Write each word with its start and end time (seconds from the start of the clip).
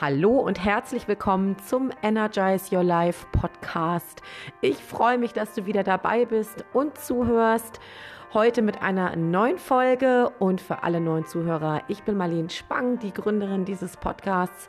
Hallo 0.00 0.38
und 0.38 0.64
herzlich 0.64 1.08
willkommen 1.08 1.58
zum 1.58 1.90
Energize 2.04 2.72
Your 2.72 2.84
Life 2.84 3.26
Podcast. 3.32 4.22
Ich 4.60 4.76
freue 4.76 5.18
mich, 5.18 5.32
dass 5.32 5.54
du 5.54 5.66
wieder 5.66 5.82
dabei 5.82 6.24
bist 6.24 6.64
und 6.72 6.96
zuhörst. 6.96 7.80
Heute 8.32 8.62
mit 8.62 8.80
einer 8.80 9.16
neuen 9.16 9.58
Folge 9.58 10.30
und 10.38 10.60
für 10.60 10.84
alle 10.84 11.00
neuen 11.00 11.26
Zuhörer, 11.26 11.82
ich 11.88 12.04
bin 12.04 12.16
Marlene 12.16 12.48
Spang, 12.48 13.00
die 13.00 13.12
Gründerin 13.12 13.64
dieses 13.64 13.96
Podcasts 13.96 14.68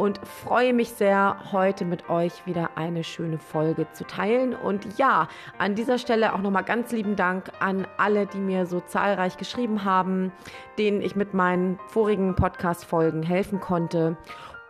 und 0.00 0.18
freue 0.26 0.72
mich 0.72 0.88
sehr, 0.88 1.36
heute 1.52 1.84
mit 1.84 2.08
euch 2.08 2.46
wieder 2.46 2.70
eine 2.76 3.04
schöne 3.04 3.38
Folge 3.38 3.86
zu 3.92 4.06
teilen. 4.06 4.54
Und 4.54 4.96
ja, 4.96 5.28
an 5.58 5.74
dieser 5.74 5.98
Stelle 5.98 6.32
auch 6.32 6.40
nochmal 6.40 6.64
ganz 6.64 6.90
lieben 6.90 7.16
Dank 7.16 7.52
an 7.60 7.86
alle, 7.98 8.24
die 8.24 8.38
mir 8.38 8.64
so 8.64 8.80
zahlreich 8.80 9.36
geschrieben 9.36 9.84
haben, 9.84 10.32
denen 10.78 11.02
ich 11.02 11.16
mit 11.16 11.34
meinen 11.34 11.78
vorigen 11.88 12.34
Podcast-Folgen 12.34 13.22
helfen 13.22 13.60
konnte. 13.60 14.16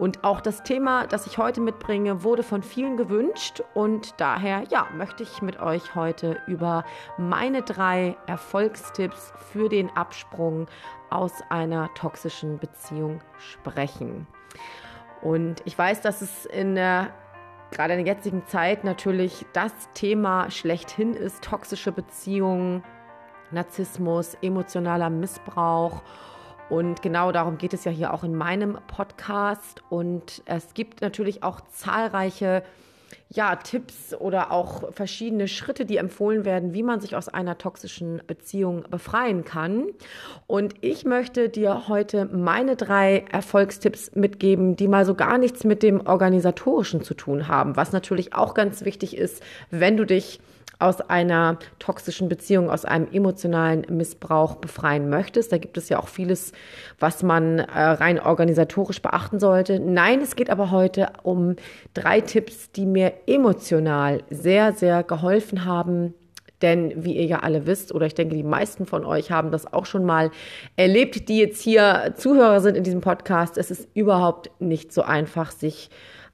Und 0.01 0.25
auch 0.25 0.41
das 0.41 0.63
Thema, 0.63 1.07
das 1.07 1.27
ich 1.27 1.37
heute 1.37 1.61
mitbringe, 1.61 2.25
wurde 2.25 2.43
von 2.43 2.63
vielen 2.63 2.97
gewünscht 2.97 3.63
und 3.75 4.19
daher, 4.19 4.63
ja, 4.71 4.89
möchte 4.97 5.23
ich 5.23 5.43
mit 5.43 5.61
euch 5.61 5.95
heute 5.95 6.41
über 6.47 6.85
meine 7.19 7.61
drei 7.61 8.17
Erfolgstipps 8.27 9.35
für 9.53 9.69
den 9.69 9.91
Absprung 9.91 10.69
aus 11.11 11.33
einer 11.51 11.93
toxischen 11.93 12.59
Beziehung 12.59 13.21
sprechen. 13.37 14.27
Und 15.21 15.61
ich 15.67 15.77
weiß, 15.77 16.01
dass 16.01 16.23
es 16.23 16.47
in 16.47 16.77
der 16.77 17.11
gerade 17.71 17.93
in 17.93 18.03
der 18.03 18.15
jetzigen 18.15 18.47
Zeit 18.47 18.85
natürlich 18.85 19.45
das 19.53 19.73
Thema 19.93 20.51
schlechthin 20.51 21.13
ist, 21.13 21.45
toxische 21.45 21.93
Beziehungen, 21.93 22.83
Narzissmus, 23.51 24.35
emotionaler 24.41 25.11
Missbrauch 25.11 26.01
und 26.71 27.03
genau 27.03 27.33
darum 27.33 27.59
geht 27.59 27.75
es 27.75 27.85
ja 27.85 27.91
hier 27.91 28.15
auch 28.15 28.23
in 28.23 28.35
meinem 28.35 28.79
Podcast. 28.87 29.83
Und 29.91 30.43
es 30.47 30.73
gibt 30.73 31.01
natürlich 31.03 31.43
auch 31.43 31.61
zahlreiche 31.73 32.63
ja, 33.29 33.57
Tipps 33.57 34.15
oder 34.15 34.53
auch 34.53 34.93
verschiedene 34.93 35.49
Schritte, 35.49 35.85
die 35.85 35.97
empfohlen 35.97 36.45
werden, 36.45 36.73
wie 36.73 36.85
man 36.85 37.01
sich 37.01 37.17
aus 37.17 37.29
einer 37.29 37.59
toxischen 37.59 38.23
Beziehung 38.27 38.85
befreien 38.89 39.45
kann. 39.45 39.87
Und 40.47 40.75
ich 40.81 41.05
möchte 41.05 41.49
dir 41.49 41.89
heute 41.89 42.27
meine 42.27 42.77
drei 42.77 43.25
Erfolgstipps 43.31 44.15
mitgeben, 44.15 44.77
die 44.77 44.89
mal 44.89 45.05
so 45.05 45.15
gar 45.15 45.39
nichts 45.39 45.65
mit 45.65 45.83
dem 45.83 46.07
Organisatorischen 46.07 47.03
zu 47.03 47.15
tun 47.15 47.49
haben, 47.49 47.77
was 47.77 47.93
natürlich 47.93 48.35
auch 48.35 48.55
ganz 48.55 48.85
wichtig 48.85 49.17
ist, 49.17 49.43
wenn 49.71 49.97
du 49.97 50.05
dich 50.05 50.41
aus 50.81 51.01
einer 51.01 51.59
toxischen 51.79 52.29
Beziehung, 52.29 52.71
aus 52.71 52.85
einem 52.85 53.09
emotionalen 53.13 53.85
Missbrauch 53.89 54.57
befreien 54.57 55.09
möchtest. 55.09 55.53
Da 55.53 55.59
gibt 55.59 55.77
es 55.77 55.89
ja 55.89 55.99
auch 55.99 56.09
vieles, 56.09 56.53
was 56.99 57.23
man 57.23 57.61
äh, 57.61 57.65
rein 57.65 58.19
organisatorisch 58.19 59.03
beachten 59.03 59.39
sollte. 59.39 59.79
Nein, 59.79 60.21
es 60.21 60.37
geht 60.37 60.51
aber 60.51 60.71
heute 60.71 61.13
um 61.23 61.57
drei 61.95 62.21
Tipps, 62.21 62.73
die 62.73 62.87
mir 62.87 63.13
emotional 63.27 64.23
sehr, 64.31 64.73
sehr 64.73 65.03
geholfen 65.03 65.65
haben, 65.65 66.15
denn 66.63 67.05
wie 67.05 67.17
ihr 67.17 67.25
ja 67.25 67.39
alle 67.39 67.67
wisst, 67.67 67.95
oder 67.95 68.07
ich 68.07 68.15
denke, 68.15 68.35
die 68.35 68.43
meisten 68.43 68.87
von 68.87 69.05
euch 69.05 69.31
haben 69.31 69.51
das 69.51 69.73
auch 69.73 69.87
schon 69.87 70.05
mal 70.05 70.31
erlebt, 70.77 71.29
die 71.29 71.39
jetzt 71.39 71.63
hier 71.63 72.15
Zuhörer 72.17 72.61
sind 72.61 72.77
in 72.77 72.85
diesem 72.85 73.01
Podcast, 73.01 73.57
es 73.57 73.71
ist 73.71 73.89
überhaupt 73.95 74.51
nicht 74.61 74.93
so 74.93 75.03
einfach, 75.03 75.51
sich 75.51 75.91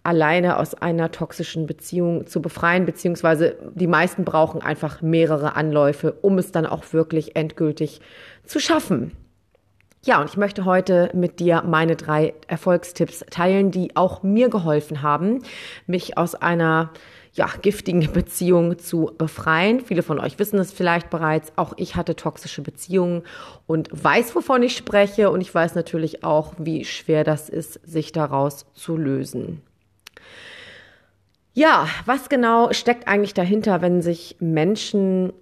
alleine 0.06 0.58
aus 0.58 0.74
einer 0.74 1.10
toxischen 1.10 1.66
Beziehung 1.66 2.26
zu 2.26 2.40
befreien, 2.40 2.86
beziehungsweise 2.86 3.56
die 3.74 3.88
meisten 3.88 4.24
brauchen 4.24 4.62
einfach 4.62 5.02
mehrere 5.02 5.56
Anläufe, 5.56 6.12
um 6.22 6.38
es 6.38 6.52
dann 6.52 6.64
auch 6.64 6.92
wirklich 6.92 7.36
endgültig 7.36 8.00
zu 8.44 8.60
schaffen. 8.60 9.12
Ja, 10.04 10.20
und 10.20 10.30
ich 10.30 10.36
möchte 10.36 10.64
heute 10.64 11.10
mit 11.14 11.40
dir 11.40 11.64
meine 11.66 11.96
drei 11.96 12.34
Erfolgstipps 12.46 13.24
teilen, 13.28 13.72
die 13.72 13.96
auch 13.96 14.22
mir 14.22 14.48
geholfen 14.48 15.02
haben, 15.02 15.42
mich 15.88 16.16
aus 16.16 16.36
einer 16.36 16.92
ja, 17.32 17.50
giftigen 17.60 18.12
Beziehung 18.12 18.78
zu 18.78 19.10
befreien. 19.18 19.80
Viele 19.80 20.04
von 20.04 20.20
euch 20.20 20.38
wissen 20.38 20.60
es 20.60 20.72
vielleicht 20.72 21.10
bereits. 21.10 21.52
Auch 21.56 21.72
ich 21.76 21.96
hatte 21.96 22.14
toxische 22.14 22.62
Beziehungen 22.62 23.22
und 23.66 23.88
weiß, 23.92 24.36
wovon 24.36 24.62
ich 24.62 24.76
spreche. 24.76 25.30
Und 25.30 25.40
ich 25.40 25.52
weiß 25.52 25.74
natürlich 25.74 26.22
auch, 26.22 26.54
wie 26.56 26.84
schwer 26.84 27.24
das 27.24 27.48
ist, 27.48 27.80
sich 27.84 28.12
daraus 28.12 28.66
zu 28.74 28.96
lösen. 28.96 29.62
Ja, 31.56 31.88
was 32.04 32.28
genau 32.28 32.70
steckt 32.74 33.08
eigentlich 33.08 33.32
dahinter, 33.32 33.80
wenn 33.80 34.02
sich 34.02 34.36
Menschen 34.40 35.32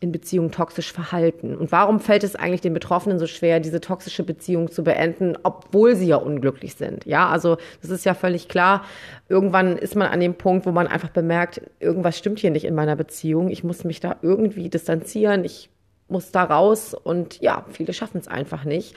in 0.00 0.10
Beziehungen 0.10 0.50
toxisch 0.50 0.92
verhalten? 0.92 1.54
Und 1.54 1.70
warum 1.70 2.00
fällt 2.00 2.24
es 2.24 2.34
eigentlich 2.34 2.62
den 2.62 2.74
Betroffenen 2.74 3.20
so 3.20 3.28
schwer, 3.28 3.60
diese 3.60 3.80
toxische 3.80 4.24
Beziehung 4.24 4.72
zu 4.72 4.82
beenden, 4.82 5.38
obwohl 5.44 5.94
sie 5.94 6.08
ja 6.08 6.16
unglücklich 6.16 6.74
sind? 6.74 7.06
Ja, 7.06 7.28
also 7.28 7.58
das 7.80 7.90
ist 7.90 8.04
ja 8.04 8.14
völlig 8.14 8.48
klar. 8.48 8.84
Irgendwann 9.28 9.78
ist 9.78 9.94
man 9.94 10.08
an 10.08 10.18
dem 10.18 10.34
Punkt, 10.34 10.66
wo 10.66 10.72
man 10.72 10.88
einfach 10.88 11.10
bemerkt, 11.10 11.62
irgendwas 11.78 12.18
stimmt 12.18 12.40
hier 12.40 12.50
nicht 12.50 12.64
in 12.64 12.74
meiner 12.74 12.96
Beziehung. 12.96 13.48
Ich 13.48 13.62
muss 13.62 13.84
mich 13.84 14.00
da 14.00 14.16
irgendwie 14.20 14.68
distanzieren. 14.68 15.44
Ich 15.44 15.70
muss 16.08 16.32
da 16.32 16.42
raus. 16.42 16.92
Und 16.92 17.40
ja, 17.40 17.66
viele 17.70 17.92
schaffen 17.92 18.18
es 18.18 18.26
einfach 18.26 18.64
nicht. 18.64 18.96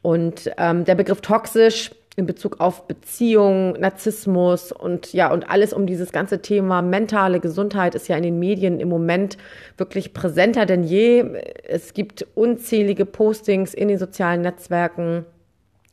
Und 0.00 0.50
ähm, 0.56 0.86
der 0.86 0.94
Begriff 0.94 1.20
toxisch 1.20 1.90
in 2.16 2.24
Bezug 2.24 2.60
auf 2.60 2.86
Beziehungen, 2.86 3.78
Narzissmus 3.78 4.72
und 4.72 5.12
ja, 5.12 5.30
und 5.30 5.50
alles 5.50 5.74
um 5.74 5.86
dieses 5.86 6.12
ganze 6.12 6.40
Thema 6.40 6.80
mentale 6.80 7.40
Gesundheit 7.40 7.94
ist 7.94 8.08
ja 8.08 8.16
in 8.16 8.22
den 8.22 8.38
Medien 8.38 8.80
im 8.80 8.88
Moment 8.88 9.36
wirklich 9.76 10.14
präsenter 10.14 10.64
denn 10.64 10.82
je. 10.82 11.24
Es 11.68 11.92
gibt 11.92 12.26
unzählige 12.34 13.04
Postings 13.04 13.74
in 13.74 13.88
den 13.88 13.98
sozialen 13.98 14.40
Netzwerken. 14.40 15.26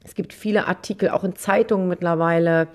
Es 0.06 0.16
gibt 0.16 0.32
viele 0.32 0.68
Artikel 0.68 1.10
auch 1.10 1.26
in 1.26 1.36
Zeitungen 1.36 1.90
mittlerweile. 1.90 2.70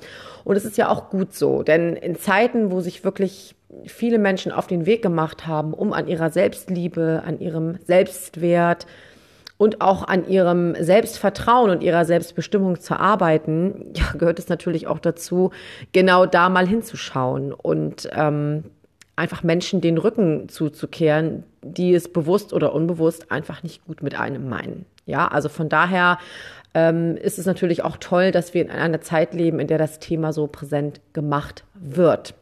Und 0.45 0.57
es 0.57 0.67
ist 0.67 0.77
ja 0.77 0.91
auch 0.91 1.09
gut 1.09 1.35
so, 1.35 1.63
denn 1.63 1.97
in 1.97 2.17
Zeiten, 2.17 2.71
wo 2.71 2.81
sich 2.81 3.03
wirklich 3.03 3.55
viele 3.87 4.19
Menschen 4.19 4.53
auf 4.53 4.67
den 4.67 4.87
Weg 4.87 5.03
gemacht 5.03 5.47
haben, 5.47 5.73
um 5.73 5.93
an 5.93 6.07
ihrer 6.07 6.31
Selbstliebe, 6.31 7.23
an 7.25 7.39
ihrem 7.39 7.79
Selbstwert, 7.87 8.87
und 9.59 9.81
auch 9.81 10.07
an 10.07 10.27
ihrem 10.27 10.75
Selbstvertrauen 10.81 11.71
und 11.71 11.83
ihrer 11.83 12.05
Selbstbestimmung 12.05 12.81
zu 12.81 12.99
arbeiten, 12.99 13.93
ja, 13.95 14.13
gehört 14.17 14.39
es 14.39 14.49
natürlich 14.49 14.87
auch 14.87 15.01
dazu, 15.01 15.51
genau 15.93 16.25
da 16.25 16.49
mal 16.49 16.67
hinzuschauen 16.67 17.53
und 17.53 18.09
ähm, 18.13 18.65
einfach 19.17 19.43
Menschen 19.43 19.81
den 19.81 19.99
Rücken 19.99 20.49
zuzukehren, 20.49 21.43
die 21.63 21.93
es 21.93 22.11
bewusst 22.11 22.53
oder 22.53 22.73
unbewusst 22.73 23.33
einfach 23.33 23.65
nicht 23.65 23.85
gut 23.85 24.03
mit 24.03 24.19
einem 24.19 24.49
meinen. 24.49 24.87
Ja, 25.07 25.27
also 25.27 25.49
von 25.49 25.69
daher 25.69 26.19
ähm, 26.75 27.17
ist 27.17 27.39
es 27.39 27.47
natürlich 27.47 27.83
auch 27.83 27.97
toll, 27.97 28.31
dass 28.31 28.55
wir 28.55 28.63
in 28.63 28.71
einer 28.71 29.01
Zeit 29.01 29.35
leben, 29.35 29.59
in 29.59 29.67
der 29.67 29.79
das 29.79 29.99
Thema 29.99 30.33
so 30.33 30.47
präsent 30.47 31.01
gemacht 31.15 31.65
wird. 31.75 32.35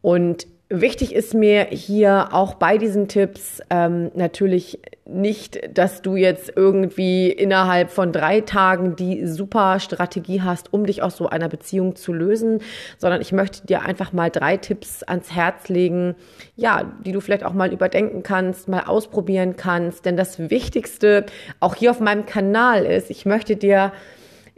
Und 0.00 0.46
Wichtig 0.74 1.14
ist 1.14 1.34
mir 1.34 1.64
hier 1.64 2.30
auch 2.32 2.54
bei 2.54 2.78
diesen 2.78 3.06
Tipps 3.06 3.60
ähm, 3.68 4.10
natürlich 4.14 4.80
nicht, 5.04 5.60
dass 5.76 6.00
du 6.00 6.16
jetzt 6.16 6.50
irgendwie 6.56 7.30
innerhalb 7.30 7.90
von 7.90 8.10
drei 8.10 8.40
Tagen 8.40 8.96
die 8.96 9.26
super 9.26 9.80
Strategie 9.80 10.40
hast, 10.40 10.72
um 10.72 10.86
dich 10.86 11.02
aus 11.02 11.18
so 11.18 11.28
einer 11.28 11.50
Beziehung 11.50 11.94
zu 11.94 12.14
lösen, 12.14 12.60
sondern 12.96 13.20
ich 13.20 13.32
möchte 13.32 13.66
dir 13.66 13.82
einfach 13.82 14.14
mal 14.14 14.30
drei 14.30 14.56
Tipps 14.56 15.02
ans 15.02 15.30
Herz 15.30 15.68
legen, 15.68 16.14
ja, 16.56 16.90
die 17.04 17.12
du 17.12 17.20
vielleicht 17.20 17.44
auch 17.44 17.52
mal 17.52 17.70
überdenken 17.70 18.22
kannst, 18.22 18.66
mal 18.66 18.84
ausprobieren 18.84 19.56
kannst. 19.58 20.06
Denn 20.06 20.16
das 20.16 20.38
Wichtigste 20.38 21.26
auch 21.60 21.74
hier 21.74 21.90
auf 21.90 22.00
meinem 22.00 22.24
Kanal 22.24 22.86
ist, 22.86 23.10
ich 23.10 23.26
möchte 23.26 23.56
dir 23.56 23.92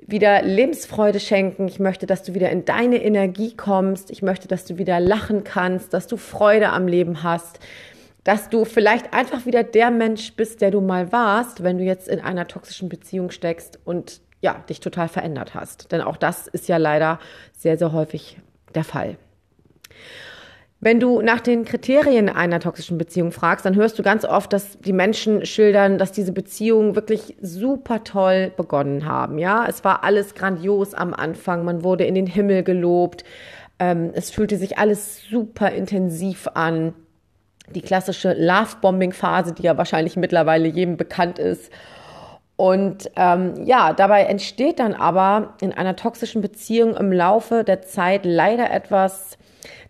wieder 0.07 0.43
Lebensfreude 0.43 1.19
schenken. 1.19 1.67
Ich 1.67 1.81
möchte, 1.81 2.07
dass 2.07 2.23
du 2.23 2.35
wieder 2.35 2.51
in 2.51 2.65
deine 2.65 3.03
Energie 3.03 3.57
kommst. 3.57 4.11
Ich 4.11 4.23
möchte, 4.23 4.49
dass 4.49 4.65
du 4.65 4.79
wieder 4.79 5.01
lachen 5.01 5.45
kannst, 5.45 5.95
dass 5.95 6.07
du 6.07 6.17
Freude 6.17 6.71
am 6.71 6.87
Leben 6.87 7.23
hast, 7.23 7.59
dass 8.23 8.49
du 8.51 8.65
vielleicht 8.65 9.13
einfach 9.13 9.47
wieder 9.47 9.63
der 9.63 9.91
Mensch 9.91 10.35
bist, 10.35 10.61
der 10.61 10.71
du 10.71 10.81
mal 10.81 11.13
warst, 11.13 11.63
wenn 11.63 11.79
du 11.79 11.85
jetzt 11.85 12.09
in 12.09 12.21
einer 12.21 12.47
toxischen 12.47 12.89
Beziehung 12.89 13.31
steckst 13.31 13.79
und 13.85 14.21
ja, 14.41 14.63
dich 14.69 14.81
total 14.81 15.09
verändert 15.09 15.55
hast. 15.55 15.91
Denn 15.91 16.03
auch 16.03 16.19
das 16.19 16.47
ist 16.47 16.69
ja 16.69 16.77
leider 16.77 17.19
sehr, 17.57 17.79
sehr 17.79 17.93
häufig 17.93 18.39
der 18.75 18.85
Fall. 18.85 19.17
Wenn 20.85 21.01
du 21.01 21.23
nach 21.23 21.41
den 21.41 21.65
Kriterien 21.65 22.29
einer 22.29 22.61
toxischen 22.61 22.99
Beziehung 22.99 23.33
fragst, 23.33 23.65
dann 23.65 23.75
hörst 23.75 23.99
du 23.99 24.03
ganz 24.03 24.27
oft, 24.27 24.53
dass 24.53 24.79
die 24.81 24.93
Menschen 24.93 25.47
schildern, 25.47 25.97
dass 25.97 26.13
diese 26.13 26.33
Beziehungen 26.33 26.95
wirklich 26.95 27.37
super 27.41 28.05
toll 28.05 28.53
begonnen 28.55 29.07
haben. 29.07 29.39
Ja, 29.39 29.65
es 29.67 29.83
war 29.83 30.05
alles 30.05 30.35
grandios 30.35 30.93
am 30.93 31.15
Anfang. 31.15 31.65
Man 31.65 31.85
wurde 31.85 32.05
in 32.05 32.15
den 32.15 32.27
Himmel 32.27 32.65
gelobt. 32.65 33.25
Ähm, 33.79 34.11
es 34.13 34.31
fühlte 34.31 34.59
sich 34.59 34.77
alles 34.77 35.23
super 35.27 35.71
intensiv 35.71 36.49
an. 36.53 36.93
Die 37.75 37.81
klassische 37.81 38.35
Love-Bombing-Phase, 38.35 39.55
die 39.55 39.63
ja 39.63 39.79
wahrscheinlich 39.79 40.19
mittlerweile 40.19 40.69
jedem 40.69 40.99
bekannt 40.99 41.39
ist. 41.39 41.73
Und 42.57 43.11
ähm, 43.17 43.65
ja, 43.65 43.95
dabei 43.95 44.25
entsteht 44.25 44.81
dann 44.81 44.93
aber 44.93 45.55
in 45.63 45.73
einer 45.73 45.97
toxischen 45.97 46.43
Beziehung 46.43 46.95
im 46.95 47.11
Laufe 47.11 47.65
der 47.65 47.81
Zeit 47.81 48.27
leider 48.27 48.71
etwas, 48.71 49.39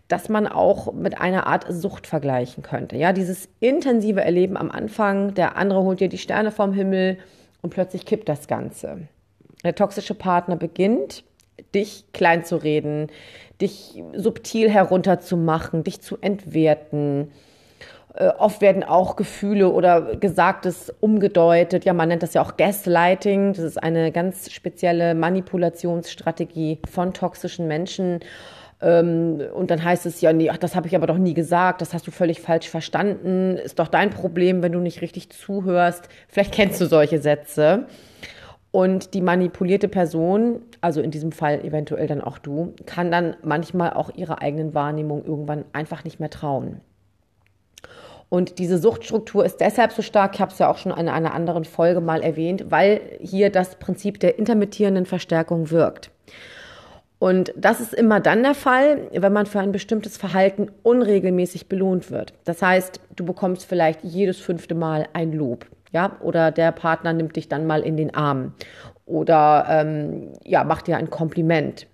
dass 0.07 0.29
man 0.29 0.47
auch 0.47 0.93
mit 0.93 1.19
einer 1.19 1.47
Art 1.47 1.65
Sucht 1.69 2.05
vergleichen 2.05 2.61
könnte. 2.63 2.95
Ja, 2.95 3.11
dieses 3.11 3.49
intensive 3.59 4.21
Erleben 4.21 4.55
am 4.55 4.71
Anfang, 4.71 5.33
der 5.33 5.57
andere 5.57 5.81
holt 5.81 5.99
dir 5.99 6.09
die 6.09 6.17
Sterne 6.17 6.51
vom 6.51 6.73
Himmel 6.73 7.17
und 7.61 7.71
plötzlich 7.71 8.05
kippt 8.05 8.29
das 8.29 8.47
Ganze. 8.47 9.07
Der 9.63 9.73
toxische 9.73 10.13
Partner 10.13 10.55
beginnt 10.55 11.23
dich 11.73 12.05
klein 12.13 12.43
zu 12.43 12.57
reden, 12.57 13.07
dich 13.61 14.03
subtil 14.13 14.69
herunterzumachen, 14.69 15.83
dich 15.83 16.01
zu 16.01 16.17
entwerten. 16.21 17.31
Äh, 18.13 18.29
oft 18.37 18.61
werden 18.61 18.83
auch 18.83 19.15
Gefühle 19.15 19.71
oder 19.71 20.15
Gesagtes 20.15 20.93
umgedeutet. 20.99 21.85
Ja, 21.85 21.93
man 21.93 22.09
nennt 22.09 22.23
das 22.23 22.33
ja 22.33 22.41
auch 22.41 22.57
Gaslighting. 22.57 23.53
Das 23.53 23.63
ist 23.63 23.81
eine 23.81 24.11
ganz 24.11 24.51
spezielle 24.51 25.15
Manipulationsstrategie 25.15 26.79
von 26.89 27.13
toxischen 27.13 27.67
Menschen. 27.67 28.19
Ähm, 28.81 29.41
und 29.53 29.71
dann 29.71 29.83
heißt 29.83 30.05
es 30.05 30.21
ja, 30.21 30.33
nee, 30.33 30.49
ach, 30.49 30.57
das 30.57 30.75
habe 30.75 30.87
ich 30.87 30.95
aber 30.95 31.07
doch 31.07 31.17
nie 31.17 31.33
gesagt, 31.33 31.81
das 31.81 31.93
hast 31.93 32.05
du 32.07 32.11
völlig 32.11 32.41
falsch 32.41 32.69
verstanden, 32.69 33.57
ist 33.57 33.79
doch 33.79 33.87
dein 33.87 34.09
Problem, 34.09 34.61
wenn 34.61 34.71
du 34.71 34.79
nicht 34.79 35.01
richtig 35.01 35.29
zuhörst. 35.29 36.09
Vielleicht 36.27 36.53
kennst 36.53 36.81
du 36.81 36.85
solche 36.85 37.19
Sätze. 37.19 37.87
Und 38.71 39.13
die 39.13 39.21
manipulierte 39.21 39.87
Person, 39.87 40.61
also 40.81 40.99
in 40.99 41.09
diesem 41.09 41.31
Fall 41.31 41.63
eventuell 41.63 42.07
dann 42.07 42.19
auch 42.19 42.37
du, 42.37 42.73
kann 42.85 43.09
dann 43.09 43.37
manchmal 43.41 43.93
auch 43.93 44.13
ihrer 44.13 44.41
eigenen 44.41 44.73
Wahrnehmung 44.73 45.23
irgendwann 45.23 45.63
einfach 45.71 46.03
nicht 46.03 46.19
mehr 46.19 46.29
trauen. 46.29 46.81
Und 48.27 48.59
diese 48.59 48.77
Suchtstruktur 48.77 49.45
ist 49.45 49.61
deshalb 49.61 49.93
so 49.93 50.01
stark, 50.01 50.35
ich 50.35 50.41
habe 50.41 50.51
es 50.51 50.59
ja 50.59 50.69
auch 50.69 50.77
schon 50.77 50.91
in 50.91 51.07
einer 51.07 51.33
anderen 51.33 51.63
Folge 51.63 52.01
mal 52.01 52.21
erwähnt, 52.21 52.65
weil 52.69 52.99
hier 53.21 53.49
das 53.49 53.75
Prinzip 53.77 54.19
der 54.19 54.37
intermittierenden 54.37 55.05
Verstärkung 55.05 55.69
wirkt. 55.71 56.11
Und 57.17 57.53
das 57.55 57.79
ist 57.79 57.93
immer 57.93 58.19
dann 58.19 58.43
der 58.43 58.55
Fall, 58.55 59.07
wenn 59.11 59.33
man 59.33 59.45
für 59.45 59.59
ein 59.59 59.71
bestimmtes 59.71 60.17
Verhalten 60.17 60.69
unregelmäßig 60.83 61.69
belohnt 61.69 62.11
wird. 62.11 62.33
Das 62.43 62.61
heißt, 62.61 62.99
du 63.15 63.25
bekommst 63.25 63.65
vielleicht 63.65 64.03
jedes 64.03 64.39
fünfte 64.39 64.75
Mal 64.75 65.07
ein 65.13 65.31
Lob 65.31 65.65
ja, 65.95 66.17
oder 66.19 66.51
der 66.51 66.73
Partner 66.73 67.13
nimmt 67.13 67.37
dich 67.37 67.47
dann 67.47 67.65
mal 67.65 67.81
in 67.81 67.95
den 67.95 68.13
Arm 68.13 68.53
oder 69.05 69.65
ähm, 69.69 70.33
ja, 70.43 70.65
macht 70.65 70.87
dir 70.87 70.97
ein 70.97 71.09
Kompliment. 71.09 71.87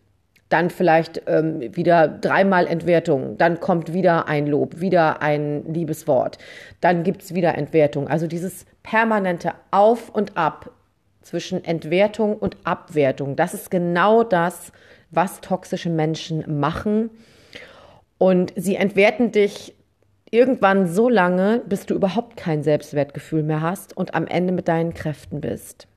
Dann 0.50 0.72
vielleicht 0.72 1.22
ähm, 1.28 1.62
wieder 1.76 2.08
dreimal 2.08 2.66
Entwertung, 2.66 3.38
dann 3.38 3.60
kommt 3.60 3.94
wieder 3.94 4.28
ein 4.28 4.48
Lob, 4.48 4.82
wieder 4.82 5.22
ein 5.22 5.72
Liebeswort, 5.72 6.40
dann 6.82 7.04
gibt 7.04 7.22
es 7.22 7.36
wieder 7.36 7.56
Entwertung. 7.56 8.08
Also 8.08 8.26
dieses 8.26 8.66
permanente 8.82 9.52
Auf 9.70 10.10
und 10.10 10.36
Ab 10.36 10.72
zwischen 11.22 11.64
Entwertung 11.64 12.36
und 12.36 12.58
Abwertung, 12.64 13.36
das 13.36 13.54
ist 13.54 13.70
genau 13.70 14.24
das, 14.24 14.72
was 15.12 15.42
toxische 15.42 15.90
Menschen 15.90 16.60
machen. 16.60 17.10
Und 18.18 18.54
sie 18.56 18.76
entwerten 18.76 19.32
dich 19.32 19.76
irgendwann 20.30 20.88
so 20.88 21.10
lange, 21.10 21.62
bis 21.68 21.86
du 21.86 21.94
überhaupt 21.94 22.38
kein 22.38 22.64
Selbstwertgefühl 22.64 23.44
mehr 23.44 23.62
hast 23.62 23.96
und 23.96 24.16
am 24.16 24.26
Ende 24.28 24.54
mit 24.54 24.68
deinen 24.68 24.94
Kräften 24.94 25.42
bist. 25.42 25.88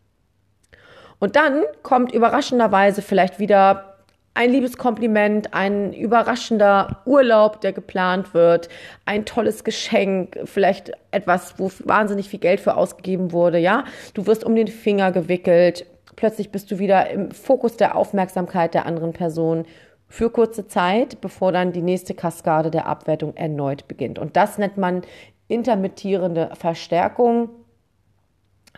Und 1.20 1.36
dann 1.36 1.62
kommt 1.82 2.12
überraschenderweise 2.12 3.00
vielleicht 3.00 3.38
wieder 3.38 3.94
ein 4.34 4.50
liebes 4.50 4.76
Kompliment, 4.76 5.54
ein 5.54 5.92
überraschender 5.92 7.02
Urlaub, 7.06 7.60
der 7.60 7.72
geplant 7.72 8.34
wird, 8.34 8.68
ein 9.06 9.24
tolles 9.24 9.62
Geschenk, 9.62 10.40
vielleicht 10.44 10.90
etwas, 11.12 11.58
wo 11.58 11.70
wahnsinnig 11.84 12.28
viel 12.28 12.40
Geld 12.40 12.58
für 12.58 12.76
ausgegeben 12.76 13.30
wurde, 13.30 13.58
ja? 13.58 13.84
Du 14.12 14.26
wirst 14.26 14.42
um 14.42 14.56
den 14.56 14.66
Finger 14.66 15.12
gewickelt, 15.12 15.86
plötzlich 16.16 16.50
bist 16.50 16.70
du 16.70 16.78
wieder 16.78 17.10
im 17.10 17.30
Fokus 17.30 17.76
der 17.76 17.96
Aufmerksamkeit 17.96 18.74
der 18.74 18.86
anderen 18.86 19.12
Person 19.12 19.64
für 20.08 20.30
kurze 20.30 20.66
Zeit, 20.66 21.20
bevor 21.20 21.52
dann 21.52 21.72
die 21.72 21.82
nächste 21.82 22.14
Kaskade 22.14 22.70
der 22.70 22.86
Abwertung 22.86 23.36
erneut 23.36 23.88
beginnt. 23.88 24.18
Und 24.18 24.36
das 24.36 24.58
nennt 24.58 24.76
man 24.76 25.02
intermittierende 25.48 26.50
Verstärkung, 26.54 27.50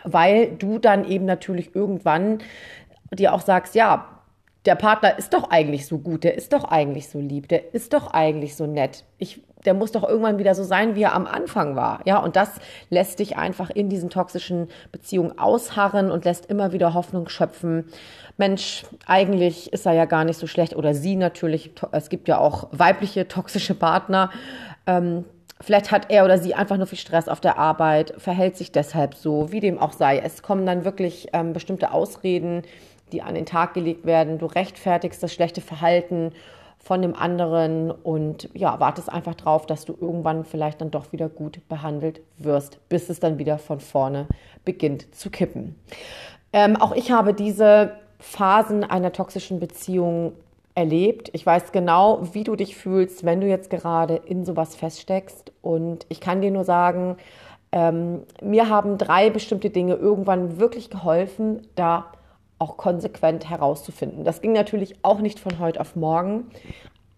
weil 0.03 0.51
du 0.55 0.79
dann 0.79 1.05
eben 1.05 1.25
natürlich 1.25 1.75
irgendwann 1.75 2.39
dir 3.11 3.33
auch 3.33 3.41
sagst, 3.41 3.75
ja, 3.75 4.17
der 4.65 4.75
Partner 4.75 5.17
ist 5.17 5.33
doch 5.33 5.49
eigentlich 5.49 5.85
so 5.85 5.97
gut, 5.97 6.23
der 6.23 6.35
ist 6.35 6.51
doch 6.51 6.65
eigentlich 6.65 7.07
so 7.07 7.19
lieb, 7.19 7.47
der 7.47 7.73
ist 7.73 7.93
doch 7.93 8.07
eigentlich 8.07 8.55
so 8.55 8.65
nett. 8.67 9.05
Ich, 9.17 9.41
der 9.67 9.73
muss 9.73 9.91
doch 9.91 10.07
irgendwann 10.07 10.39
wieder 10.39 10.55
so 10.55 10.63
sein, 10.63 10.95
wie 10.95 11.03
er 11.03 11.13
am 11.13 11.27
Anfang 11.27 11.75
war. 11.75 11.99
Ja, 12.05 12.19
und 12.19 12.37
das 12.37 12.49
lässt 12.89 13.19
dich 13.19 13.35
einfach 13.35 13.69
in 13.69 13.89
diesen 13.89 14.09
toxischen 14.09 14.69
Beziehungen 14.93 15.37
ausharren 15.37 16.09
und 16.09 16.23
lässt 16.23 16.45
immer 16.45 16.71
wieder 16.71 16.93
Hoffnung 16.93 17.27
schöpfen. 17.27 17.83
Mensch, 18.37 18.85
eigentlich 19.05 19.73
ist 19.73 19.85
er 19.85 19.91
ja 19.91 20.05
gar 20.05 20.23
nicht 20.23 20.39
so 20.39 20.47
schlecht 20.47 20.73
oder 20.73 20.93
sie 20.93 21.17
natürlich. 21.17 21.71
Es 21.91 22.07
gibt 22.07 22.29
ja 22.29 22.37
auch 22.37 22.69
weibliche 22.71 23.27
toxische 23.27 23.75
Partner. 23.75 24.31
Ähm, 24.87 25.25
Vielleicht 25.59 25.91
hat 25.91 26.11
er 26.11 26.23
oder 26.23 26.37
sie 26.37 26.53
einfach 26.53 26.77
nur 26.77 26.85
viel 26.85 26.99
Stress 26.99 27.27
auf 27.27 27.41
der 27.41 27.57
Arbeit, 27.57 28.13
verhält 28.19 28.55
sich 28.57 28.71
deshalb 28.71 29.15
so, 29.15 29.51
wie 29.51 29.59
dem 29.59 29.79
auch 29.79 29.91
sei. 29.91 30.19
Es 30.19 30.43
kommen 30.43 30.67
dann 30.67 30.85
wirklich 30.85 31.29
ähm, 31.33 31.51
bestimmte 31.51 31.91
Ausreden, 31.91 32.61
die 33.11 33.23
an 33.23 33.33
den 33.33 33.47
Tag 33.47 33.73
gelegt 33.73 34.05
werden. 34.05 34.37
Du 34.37 34.45
rechtfertigst 34.45 35.23
das 35.23 35.33
schlechte 35.33 35.61
Verhalten 35.61 36.31
von 36.79 37.01
dem 37.01 37.15
anderen 37.15 37.91
und 37.91 38.49
ja, 38.53 38.79
wartest 38.79 39.11
einfach 39.11 39.35
drauf, 39.35 39.65
dass 39.65 39.85
du 39.85 39.97
irgendwann 39.99 40.45
vielleicht 40.45 40.79
dann 40.79 40.91
doch 40.91 41.11
wieder 41.11 41.27
gut 41.27 41.59
behandelt 41.67 42.21
wirst, 42.37 42.79
bis 42.87 43.09
es 43.09 43.19
dann 43.19 43.37
wieder 43.37 43.57
von 43.57 43.79
vorne 43.79 44.27
beginnt 44.63 45.13
zu 45.13 45.29
kippen. 45.29 45.75
Ähm, 46.53 46.75
auch 46.77 46.93
ich 46.93 47.11
habe 47.11 47.33
diese 47.33 47.91
Phasen 48.19 48.83
einer 48.83 49.11
toxischen 49.11 49.59
Beziehung 49.59 50.33
erlebt. 50.75 51.29
Ich 51.33 51.45
weiß 51.45 51.71
genau, 51.71 52.21
wie 52.33 52.43
du 52.43 52.55
dich 52.55 52.77
fühlst, 52.77 53.25
wenn 53.25 53.41
du 53.41 53.47
jetzt 53.47 53.69
gerade 53.69 54.15
in 54.15 54.45
sowas 54.45 54.75
feststeckst. 54.75 55.51
Und 55.61 56.05
ich 56.07 56.21
kann 56.21 56.41
dir 56.41 56.51
nur 56.51 56.63
sagen, 56.63 57.17
ähm, 57.71 58.23
mir 58.41 58.69
haben 58.69 58.97
drei 58.97 59.29
bestimmte 59.29 59.69
Dinge 59.69 59.95
irgendwann 59.95 60.59
wirklich 60.59 60.89
geholfen, 60.89 61.67
da 61.75 62.05
auch 62.59 62.77
konsequent 62.77 63.49
herauszufinden. 63.49 64.23
Das 64.23 64.41
ging 64.41 64.53
natürlich 64.53 64.95
auch 65.03 65.19
nicht 65.19 65.39
von 65.39 65.59
heute 65.59 65.79
auf 65.79 65.95
morgen, 65.95 66.49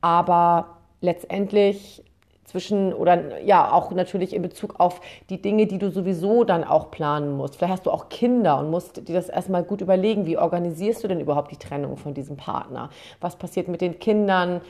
aber 0.01 0.77
letztendlich 1.01 2.03
zwischen 2.49 2.93
oder 2.93 3.41
ja 3.41 3.71
auch 3.71 3.91
natürlich 3.91 4.33
in 4.33 4.41
Bezug 4.41 4.79
auf 4.79 5.01
die 5.29 5.39
Dinge, 5.41 5.67
die 5.67 5.77
du 5.77 5.91
sowieso 5.91 6.43
dann 6.43 6.63
auch 6.63 6.89
planen 6.89 7.37
musst. 7.37 7.57
Vielleicht 7.57 7.73
hast 7.73 7.85
du 7.85 7.91
auch 7.91 8.09
Kinder 8.09 8.59
und 8.59 8.71
musst 8.71 9.07
dir 9.07 9.13
das 9.13 9.29
erstmal 9.29 9.63
gut 9.63 9.81
überlegen, 9.81 10.25
wie 10.25 10.37
organisierst 10.37 11.03
du 11.03 11.07
denn 11.07 11.19
überhaupt 11.19 11.51
die 11.51 11.57
Trennung 11.57 11.95
von 11.95 12.15
diesem 12.15 12.37
Partner? 12.37 12.89
Was 13.21 13.35
passiert 13.35 13.67
mit 13.67 13.81
den 13.81 13.99
Kindern? 13.99 14.61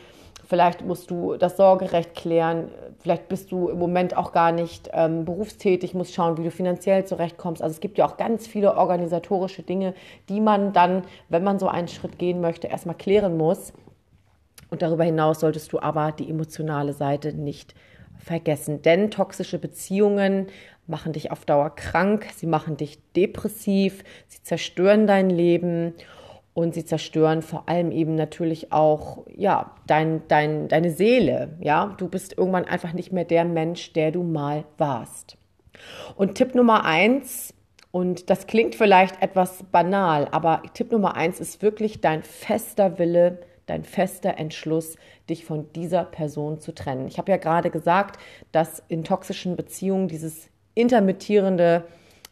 Vielleicht 0.50 0.84
musst 0.84 1.12
du 1.12 1.38
das 1.38 1.58
Sorgerecht 1.58 2.16
klären. 2.16 2.72
Vielleicht 2.98 3.30
bist 3.30 3.52
du 3.52 3.70
im 3.70 3.78
Moment 3.78 4.18
auch 4.18 4.32
gar 4.32 4.52
nicht 4.52 4.90
ähm, 4.94 5.24
berufstätig, 5.24 5.94
musst 5.94 6.16
schauen, 6.16 6.40
wie 6.40 6.44
du 6.44 6.50
finanziell 6.50 7.06
zurechtkommst. 7.06 7.62
Also 7.62 7.76
es 7.76 7.82
gibt 7.82 8.00
ja 8.00 8.08
auch 8.08 8.18
ganz 8.18 8.48
viele 8.48 8.76
organisatorische 8.76 9.62
Dinge, 9.62 9.94
die 10.28 10.42
man 10.42 10.74
dann, 10.74 11.04
wenn 11.30 11.44
man 11.44 11.60
so 11.60 11.68
einen 11.68 11.88
Schritt 11.88 12.18
gehen 12.18 12.42
möchte, 12.42 12.66
erstmal 12.66 12.96
klären 12.96 13.38
muss. 13.38 13.74
Und 14.72 14.82
darüber 14.82 15.04
hinaus 15.04 15.42
solltest 15.42 15.72
du 15.72 15.80
aber 15.80 16.14
die 16.14 16.28
emotionale 16.32 16.94
Seite 16.94 17.32
nicht 17.32 17.76
vergessen. 18.18 18.82
Denn 18.82 19.12
toxische 19.12 19.60
Beziehungen 19.60 20.48
machen 20.88 21.14
dich 21.14 21.30
auf 21.32 21.46
Dauer 21.46 21.76
krank, 21.76 22.26
sie 22.36 22.48
machen 22.48 22.76
dich 22.76 22.98
depressiv, 23.14 24.04
sie 24.28 24.42
zerstören 24.42 25.06
dein 25.06 25.30
Leben 25.30 25.94
und 26.60 26.74
sie 26.74 26.84
zerstören 26.84 27.42
vor 27.42 27.70
allem 27.70 27.92
eben 27.92 28.16
natürlich 28.16 28.72
auch 28.72 29.26
ja 29.34 29.76
dein, 29.88 30.28
dein, 30.28 30.68
deine 30.68 30.92
Seele. 30.92 31.58
Ja, 31.62 31.96
du 31.98 32.10
bist 32.10 32.38
irgendwann 32.38 32.66
einfach 32.66 32.94
nicht 32.94 33.12
mehr 33.14 33.24
der 33.24 33.46
Mensch, 33.46 33.94
der 33.94 34.12
du 34.12 34.24
mal 34.24 34.66
warst. 34.78 35.38
Und 36.16 36.36
Tipp 36.36 36.56
Nummer 36.56 36.84
eins 36.84 37.54
und 37.92 38.30
das 38.30 38.46
klingt 38.46 38.76
vielleicht 38.76 39.22
etwas 39.22 39.64
banal, 39.72 40.28
aber 40.32 40.62
Tipp 40.74 40.92
Nummer 40.92 41.16
eins 41.16 41.40
ist 41.40 41.62
wirklich 41.62 42.02
dein 42.02 42.24
fester 42.24 43.00
Wille, 43.00 43.40
dein 43.66 43.84
fester 43.84 44.38
Entschluss, 44.38 44.98
dich 45.30 45.46
von 45.46 45.72
dieser 45.74 46.04
Person 46.04 46.60
zu 46.60 46.74
trennen. 46.74 47.08
Ich 47.08 47.18
habe 47.18 47.32
ja 47.32 47.38
gerade 47.38 47.70
gesagt, 47.70 48.20
dass 48.52 48.84
in 48.90 49.04
toxischen 49.06 49.56
Beziehungen 49.56 50.10
dieses 50.10 50.50
intermittierende 50.76 51.86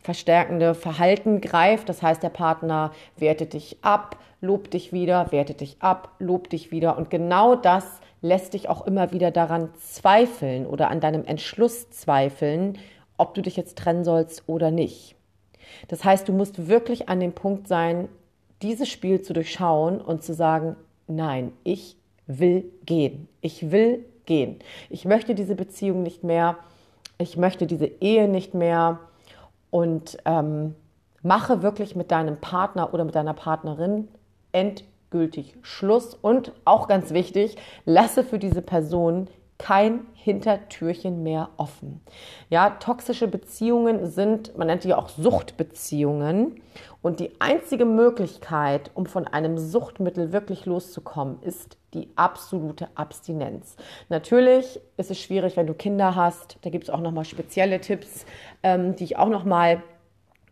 verstärkende 0.08 0.74
Verhalten 0.74 1.42
greift. 1.42 1.90
Das 1.90 2.02
heißt, 2.02 2.24
der 2.24 2.30
Partner 2.30 2.94
wertet 3.18 3.52
dich 3.52 3.76
ab, 3.82 4.16
lobt 4.40 4.74
dich 4.74 4.94
wieder, 4.94 5.34
wertet 5.34 5.60
dich 5.60 5.76
ab, 5.82 6.16
lobt 6.18 6.54
dich 6.54 6.72
wieder. 6.72 6.98
Und 6.98 7.10
genau 7.10 7.58
das 7.58 8.00
lässt 8.22 8.54
dich 8.54 8.70
auch 8.70 8.88
immer 8.88 9.12
wieder 9.12 9.32
daran 9.32 9.68
zweifeln 9.78 10.66
oder 10.66 10.90
an 10.92 11.02
deinem 11.02 11.26
Entschluss 11.26 11.90
zweifeln, 11.90 12.78
ob 13.18 13.34
du 13.34 13.42
dich 13.42 13.58
jetzt 13.58 13.78
trennen 13.78 14.06
sollst 14.06 14.44
oder 14.48 14.72
nicht. 14.72 15.18
Das 15.90 16.06
heißt, 16.06 16.30
du 16.30 16.32
musst 16.32 16.70
wirklich 16.70 17.10
an 17.10 17.20
dem 17.20 17.34
Punkt 17.34 17.68
sein, 17.68 18.08
dieses 18.62 18.88
Spiel 18.88 19.22
zu 19.22 19.34
durchschauen 19.34 20.00
und 20.00 20.24
zu 20.24 20.34
sagen, 20.34 20.78
nein, 21.08 21.52
ich 21.66 21.98
will 22.28 22.64
gehen. 22.86 23.28
Ich 23.42 23.72
will 23.72 24.06
gehen. 24.26 24.60
Ich 24.90 25.04
möchte 25.04 25.36
diese 25.36 25.56
Beziehung 25.56 26.02
nicht 26.02 26.24
mehr. 26.24 26.56
Ich 27.18 27.36
möchte 27.36 27.68
diese 27.68 27.88
Ehe 28.00 28.30
nicht 28.30 28.54
mehr 28.54 29.02
und 29.77 30.17
ähm, 30.25 30.74
mache 31.22 31.62
wirklich 31.62 31.96
mit 31.96 32.10
deinem 32.10 32.38
Partner 32.38 32.96
oder 32.96 33.05
mit 33.05 33.13
deiner 33.13 33.36
Partnerin 33.36 34.07
endgültig 34.51 35.55
Schluss. 35.62 36.15
Und 36.15 36.51
auch 36.65 36.88
ganz 36.88 37.12
wichtig, 37.12 37.57
lasse 37.86 38.24
für 38.24 38.39
diese 38.39 38.63
Person 38.63 39.27
kein 39.58 40.06
Hintertürchen 40.14 41.24
mehr 41.24 41.50
offen. 41.58 42.02
Ja, 42.50 42.72
toxische 42.72 43.28
Beziehungen 43.28 44.06
sind, 44.06 44.58
man 44.58 44.68
nennt 44.68 44.84
die 44.84 44.94
auch 44.94 45.10
Suchtbeziehungen. 45.10 46.62
Und 47.02 47.20
die 47.20 47.32
einzige 47.40 47.86
Möglichkeit, 47.86 48.92
um 48.94 49.06
von 49.06 49.26
einem 49.28 49.58
Suchtmittel 49.58 50.32
wirklich 50.32 50.66
loszukommen, 50.66 51.42
ist 51.42 51.78
die 51.94 52.10
absolute 52.16 52.90
Abstinenz. 52.96 53.78
Natürlich 54.10 54.80
ist 54.98 55.10
es 55.10 55.20
schwierig, 55.20 55.58
wenn 55.58 55.68
du 55.68 55.74
Kinder 55.74 56.16
hast. 56.16 56.58
Da 56.62 56.70
gibt 56.70 56.86
es 56.86 56.90
auch 56.90 57.00
nochmal 57.00 57.26
spezielle 57.26 57.80
Tipps, 57.82 58.26
ähm, 58.62 58.96
die 58.96 59.06
ich 59.06 59.18
auch 59.18 59.30
nochmal 59.30 59.82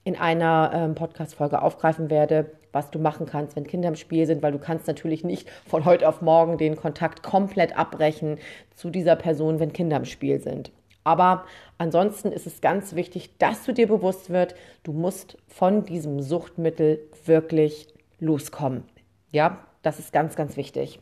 in 0.03 0.15
einer 0.15 0.71
ähm, 0.73 0.95
Podcast-Folge 0.95 1.61
aufgreifen 1.61 2.09
werde, 2.09 2.51
was 2.75 2.91
du 2.91 2.99
machen 2.99 3.25
kannst, 3.25 3.55
wenn 3.55 3.65
Kinder 3.65 3.87
im 3.87 3.95
Spiel 3.95 4.27
sind, 4.27 4.43
weil 4.43 4.51
du 4.51 4.59
kannst 4.59 4.85
natürlich 4.85 5.23
nicht 5.23 5.49
von 5.65 5.85
heute 5.85 6.07
auf 6.07 6.21
morgen 6.21 6.57
den 6.57 6.75
Kontakt 6.75 7.23
komplett 7.23 7.75
abbrechen 7.77 8.37
zu 8.75 8.89
dieser 8.89 9.15
Person, 9.15 9.59
wenn 9.59 9.73
Kinder 9.73 9.97
im 9.97 10.05
Spiel 10.05 10.39
sind. 10.41 10.71
Aber 11.05 11.45
ansonsten 11.77 12.31
ist 12.31 12.45
es 12.45 12.61
ganz 12.61 12.93
wichtig, 12.93 13.37
dass 13.37 13.63
du 13.63 13.73
dir 13.73 13.87
bewusst 13.87 14.29
wird, 14.29 14.55
du 14.83 14.91
musst 14.91 15.37
von 15.47 15.85
diesem 15.85 16.21
Suchtmittel 16.21 16.99
wirklich 17.25 17.87
loskommen. 18.19 18.83
Ja, 19.31 19.65
das 19.81 19.99
ist 19.99 20.11
ganz, 20.11 20.35
ganz 20.35 20.57
wichtig. 20.57 20.99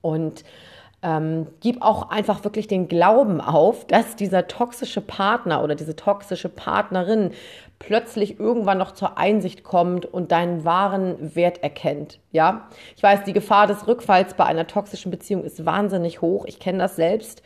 Und 0.00 0.44
ähm, 1.06 1.46
gib 1.60 1.82
auch 1.82 2.10
einfach 2.10 2.42
wirklich 2.42 2.66
den 2.66 2.88
Glauben 2.88 3.40
auf, 3.40 3.86
dass 3.86 4.16
dieser 4.16 4.48
toxische 4.48 5.00
Partner 5.00 5.62
oder 5.62 5.76
diese 5.76 5.94
toxische 5.94 6.48
Partnerin 6.48 7.30
plötzlich 7.78 8.40
irgendwann 8.40 8.78
noch 8.78 8.90
zur 8.90 9.16
Einsicht 9.16 9.62
kommt 9.62 10.04
und 10.04 10.32
deinen 10.32 10.64
wahren 10.64 11.36
Wert 11.36 11.62
erkennt. 11.62 12.18
Ja, 12.32 12.68
ich 12.96 13.02
weiß, 13.02 13.22
die 13.22 13.32
Gefahr 13.32 13.68
des 13.68 13.86
Rückfalls 13.86 14.34
bei 14.34 14.44
einer 14.44 14.66
toxischen 14.66 15.12
Beziehung 15.12 15.44
ist 15.44 15.64
wahnsinnig 15.64 16.22
hoch. 16.22 16.44
Ich 16.46 16.58
kenne 16.58 16.78
das 16.78 16.96
selbst. 16.96 17.42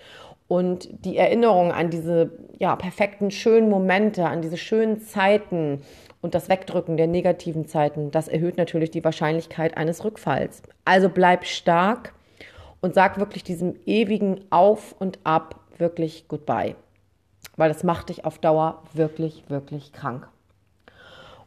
Und 0.49 0.89
die 1.05 1.17
Erinnerung 1.17 1.71
an 1.71 1.91
diese 1.91 2.31
ja, 2.59 2.75
perfekten, 2.77 3.31
schönen 3.31 3.69
Momente, 3.69 4.27
an 4.27 4.41
diese 4.41 4.57
schönen 4.57 5.01
Zeiten 5.01 5.83
und 6.23 6.35
das 6.35 6.49
Wegdrücken 6.49 6.97
der 6.97 7.07
negativen 7.07 7.67
Zeiten, 7.67 8.11
das 8.11 8.27
erhöht 8.27 8.57
natürlich 8.57 8.91
die 8.91 9.05
Wahrscheinlichkeit 9.05 9.77
eines 9.77 10.03
Rückfalls. 10.05 10.63
Also 10.85 11.09
bleib 11.09 11.45
stark 11.45 12.15
und 12.81 12.95
sag 12.95 13.19
wirklich 13.19 13.45
diesem 13.45 13.77
ewigen 13.87 14.45
Auf 14.51 14.95
und 14.99 15.19
Ab 15.25 15.61
wirklich 15.79 16.29
Goodbye. 16.29 16.77
Weil 17.57 17.69
das 17.69 17.85
macht 17.85 18.09
dich 18.09 18.25
auf 18.25 18.39
Dauer 18.39 18.83
wirklich, 18.93 19.45
wirklich 19.49 19.93
krank. 19.93 20.29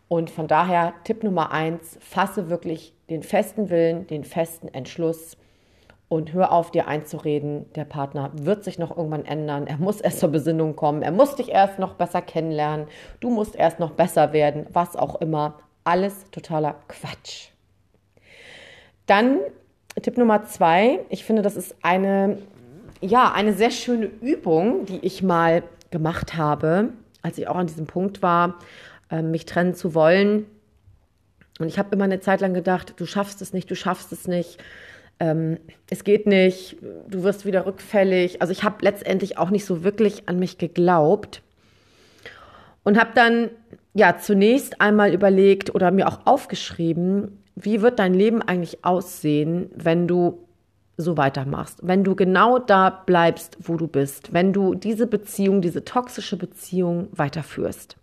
Und 0.07 0.29
von 0.29 0.47
daher 0.47 0.93
Tipp 1.03 1.23
Nummer 1.23 1.51
eins, 1.51 1.97
fasse 2.01 2.49
wirklich 2.49 2.93
den 3.09 3.23
festen 3.23 3.69
Willen, 3.69 4.05
den 4.07 4.23
festen 4.23 4.67
Entschluss 4.67 5.37
und 6.07 6.33
hör 6.33 6.51
auf, 6.51 6.69
dir 6.69 6.87
einzureden, 6.87 7.71
der 7.73 7.85
Partner 7.85 8.29
wird 8.33 8.63
sich 8.63 8.77
noch 8.77 8.95
irgendwann 8.95 9.25
ändern, 9.25 9.65
er 9.65 9.77
muss 9.77 9.99
erst 10.01 10.19
zur 10.19 10.29
Besinnung 10.29 10.75
kommen, 10.75 11.01
er 11.01 11.11
muss 11.11 11.35
dich 11.35 11.49
erst 11.49 11.79
noch 11.79 11.95
besser 11.95 12.21
kennenlernen, 12.21 12.87
du 13.19 13.31
musst 13.31 13.55
erst 13.55 13.79
noch 13.79 13.91
besser 13.91 14.33
werden, 14.33 14.67
was 14.71 14.95
auch 14.95 15.19
immer. 15.21 15.59
Alles 15.83 16.29
totaler 16.29 16.75
Quatsch. 16.87 17.49
Dann 19.07 19.39
Tipp 20.01 20.17
Nummer 20.17 20.45
zwei, 20.45 20.99
ich 21.09 21.23
finde, 21.23 21.41
das 21.41 21.55
ist 21.55 21.75
eine, 21.81 22.39
ja, 23.01 23.31
eine 23.31 23.53
sehr 23.53 23.71
schöne 23.71 24.05
Übung, 24.05 24.85
die 24.85 24.99
ich 24.99 25.21
mal 25.23 25.63
gemacht 25.91 26.35
habe, 26.35 26.89
als 27.21 27.37
ich 27.37 27.47
auch 27.47 27.55
an 27.55 27.67
diesem 27.67 27.85
Punkt 27.85 28.21
war, 28.21 28.59
ähm, 29.11 29.31
mich 29.31 29.45
trennen 29.45 29.75
zu 29.75 29.93
wollen. 29.93 30.45
Und 31.59 31.67
ich 31.67 31.77
habe 31.77 31.95
immer 31.95 32.05
eine 32.05 32.19
Zeit 32.19 32.41
lang 32.41 32.53
gedacht, 32.53 32.95
du 32.97 33.05
schaffst 33.05 33.41
es 33.41 33.53
nicht, 33.53 33.69
du 33.69 33.75
schaffst 33.75 34.11
es 34.11 34.27
nicht, 34.27 34.57
ähm, 35.19 35.59
es 35.89 36.03
geht 36.03 36.25
nicht, 36.25 36.77
du 37.07 37.23
wirst 37.23 37.45
wieder 37.45 37.65
rückfällig. 37.65 38.41
Also 38.41 38.51
ich 38.51 38.63
habe 38.63 38.77
letztendlich 38.81 39.37
auch 39.37 39.51
nicht 39.51 39.65
so 39.65 39.83
wirklich 39.83 40.27
an 40.27 40.39
mich 40.39 40.57
geglaubt 40.57 41.43
und 42.83 42.99
habe 42.99 43.11
dann 43.13 43.49
ja 43.93 44.17
zunächst 44.17 44.81
einmal 44.81 45.13
überlegt 45.13 45.73
oder 45.75 45.91
mir 45.91 46.07
auch 46.07 46.25
aufgeschrieben, 46.25 47.42
wie 47.55 47.81
wird 47.81 47.99
dein 47.99 48.13
Leben 48.13 48.41
eigentlich 48.41 48.83
aussehen, 48.83 49.69
wenn 49.75 50.07
du 50.07 50.39
so 50.97 51.17
weitermachst, 51.17 51.79
wenn 51.81 52.03
du 52.03 52.15
genau 52.15 52.59
da 52.59 52.89
bleibst, 52.89 53.57
wo 53.61 53.77
du 53.77 53.87
bist, 53.87 54.33
wenn 54.33 54.53
du 54.53 54.75
diese 54.75 55.07
Beziehung, 55.07 55.61
diese 55.61 55.83
toxische 55.83 56.37
Beziehung 56.37 57.07
weiterführst. 57.11 57.97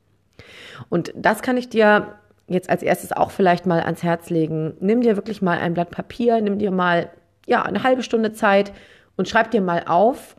Und 0.89 1.13
das 1.15 1.43
kann 1.43 1.57
ich 1.57 1.69
dir 1.69 2.15
jetzt 2.49 2.69
als 2.69 2.83
erstes 2.83 3.13
auch 3.13 3.31
vielleicht 3.31 3.67
mal 3.67 3.81
ans 3.81 4.03
Herz 4.03 4.29
legen. 4.29 4.75
Nimm 4.81 5.03
dir 5.03 5.17
wirklich 5.17 5.41
mal 5.41 5.59
ein 5.59 5.75
Blatt 5.75 5.91
Papier, 5.91 6.41
nimm 6.41 6.59
dir 6.59 6.73
mal 6.73 7.11
ja, 7.47 7.63
eine 7.63 7.85
halbe 7.85 8.03
Stunde 8.03 8.33
Zeit 8.33 8.73
und 9.17 9.29
schreib 9.29 9.53
dir 9.53 9.61
mal 9.61 9.85
auf, 9.87 10.37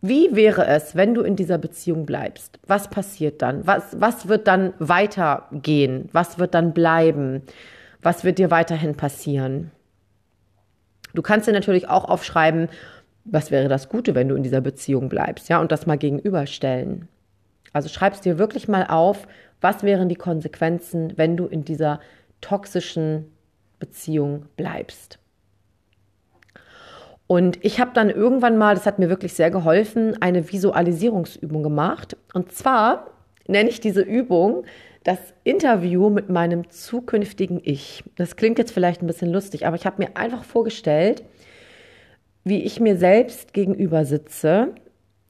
wie 0.00 0.34
wäre 0.34 0.66
es, 0.66 0.96
wenn 0.96 1.14
du 1.14 1.22
in 1.22 1.36
dieser 1.36 1.58
Beziehung 1.58 2.06
bleibst? 2.06 2.58
Was 2.66 2.90
passiert 2.90 3.40
dann? 3.40 3.66
Was, 3.66 4.00
was 4.00 4.26
wird 4.26 4.48
dann 4.48 4.74
weitergehen? 4.78 6.08
Was 6.12 6.38
wird 6.38 6.54
dann 6.54 6.72
bleiben? 6.72 7.42
Was 8.02 8.24
wird 8.24 8.38
dir 8.38 8.50
weiterhin 8.50 8.96
passieren? 8.96 9.70
Du 11.14 11.22
kannst 11.22 11.46
dir 11.46 11.52
natürlich 11.52 11.88
auch 11.88 12.04
aufschreiben, 12.04 12.68
was 13.24 13.50
wäre 13.50 13.68
das 13.68 13.88
Gute, 13.88 14.14
wenn 14.14 14.28
du 14.28 14.34
in 14.34 14.42
dieser 14.42 14.60
Beziehung 14.60 15.08
bleibst, 15.08 15.48
ja, 15.48 15.60
und 15.60 15.70
das 15.70 15.86
mal 15.86 15.98
gegenüberstellen. 15.98 17.08
Also 17.72 17.88
schreibst 17.88 18.24
dir 18.24 18.38
wirklich 18.38 18.68
mal 18.68 18.86
auf, 18.88 19.26
was 19.60 19.82
wären 19.82 20.08
die 20.08 20.16
Konsequenzen, 20.16 21.12
wenn 21.16 21.36
du 21.36 21.46
in 21.46 21.64
dieser 21.64 22.00
toxischen 22.40 23.30
Beziehung 23.78 24.46
bleibst. 24.56 25.18
Und 27.28 27.64
ich 27.64 27.80
habe 27.80 27.92
dann 27.94 28.10
irgendwann 28.10 28.58
mal, 28.58 28.74
das 28.74 28.84
hat 28.84 28.98
mir 28.98 29.08
wirklich 29.08 29.32
sehr 29.34 29.50
geholfen, 29.50 30.20
eine 30.20 30.52
Visualisierungsübung 30.52 31.62
gemacht. 31.62 32.16
Und 32.34 32.52
zwar 32.52 33.06
nenne 33.46 33.70
ich 33.70 33.80
diese 33.80 34.02
Übung 34.02 34.64
das 35.04 35.18
Interview 35.44 36.10
mit 36.10 36.28
meinem 36.28 36.70
zukünftigen 36.70 37.60
Ich. 37.62 38.04
Das 38.16 38.36
klingt 38.36 38.58
jetzt 38.58 38.72
vielleicht 38.72 39.02
ein 39.02 39.06
bisschen 39.06 39.32
lustig, 39.32 39.66
aber 39.66 39.76
ich 39.76 39.86
habe 39.86 40.02
mir 40.02 40.16
einfach 40.16 40.44
vorgestellt, 40.44 41.24
wie 42.44 42.62
ich 42.62 42.80
mir 42.80 42.96
selbst 42.96 43.52
gegenüber 43.52 44.04
sitze. 44.04 44.74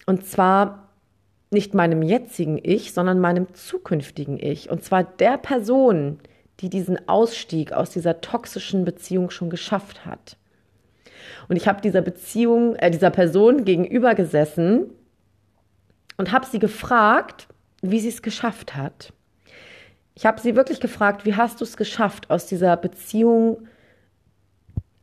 Und 0.06 0.26
zwar 0.26 0.88
nicht 1.50 1.74
meinem 1.74 2.02
jetzigen 2.02 2.58
Ich, 2.62 2.92
sondern 2.92 3.20
meinem 3.20 3.52
zukünftigen 3.54 4.38
Ich. 4.38 4.70
Und 4.70 4.84
zwar 4.84 5.04
der 5.04 5.38
Person, 5.38 6.18
die 6.60 6.68
diesen 6.68 7.08
Ausstieg 7.08 7.72
aus 7.72 7.90
dieser 7.90 8.20
toxischen 8.20 8.84
Beziehung 8.84 9.30
schon 9.30 9.50
geschafft 9.50 10.04
hat. 10.04 10.36
Und 11.48 11.56
ich 11.56 11.68
habe 11.68 11.80
dieser 11.80 12.02
Beziehung, 12.02 12.76
äh, 12.76 12.90
dieser 12.90 13.10
Person 13.10 13.64
gegenüber 13.64 14.14
gesessen 14.14 14.90
und 16.16 16.32
habe 16.32 16.46
sie 16.46 16.58
gefragt, 16.58 17.48
wie 17.80 18.00
sie 18.00 18.08
es 18.08 18.22
geschafft 18.22 18.76
hat. 18.76 19.12
Ich 20.14 20.26
habe 20.26 20.40
sie 20.40 20.56
wirklich 20.56 20.80
gefragt, 20.80 21.24
wie 21.24 21.36
hast 21.36 21.60
du 21.60 21.64
es 21.64 21.76
geschafft, 21.76 22.30
aus 22.30 22.46
dieser 22.46 22.76
Beziehung 22.76 23.66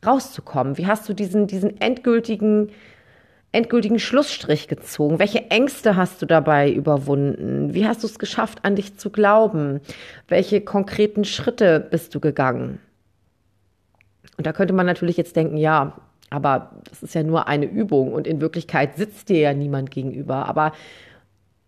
rauszukommen? 0.05 0.77
Wie 0.77 0.87
hast 0.87 1.09
du 1.09 1.13
diesen, 1.13 1.47
diesen 1.47 1.81
endgültigen, 1.81 2.69
endgültigen 3.51 3.99
Schlussstrich 3.99 4.67
gezogen? 4.67 5.19
Welche 5.19 5.49
Ängste 5.49 5.95
hast 5.95 6.21
du 6.21 6.25
dabei 6.25 6.71
überwunden? 6.71 7.73
Wie 7.73 7.87
hast 7.87 8.03
du 8.03 8.07
es 8.07 8.19
geschafft, 8.19 8.59
an 8.63 8.75
dich 8.75 8.97
zu 8.97 9.09
glauben? 9.09 9.81
Welche 10.27 10.61
konkreten 10.61 11.25
Schritte 11.25 11.79
bist 11.79 12.13
du 12.13 12.19
gegangen? 12.19 12.79
Und 14.37 14.45
da 14.45 14.53
könnte 14.53 14.73
man 14.73 14.85
natürlich 14.85 15.17
jetzt 15.17 15.35
denken, 15.35 15.57
ja, 15.57 15.99
aber 16.29 16.71
das 16.89 17.03
ist 17.03 17.15
ja 17.15 17.23
nur 17.23 17.47
eine 17.47 17.65
Übung 17.65 18.13
und 18.13 18.27
in 18.27 18.39
Wirklichkeit 18.39 18.95
sitzt 18.95 19.29
dir 19.29 19.39
ja 19.39 19.53
niemand 19.53 19.91
gegenüber. 19.91 20.45
Aber 20.47 20.71